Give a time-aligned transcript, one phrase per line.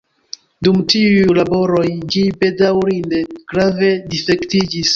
[0.67, 1.83] Dum tiuj laboroj
[2.15, 3.23] ĝi bedaŭrinde
[3.55, 4.87] grave difektiĝis.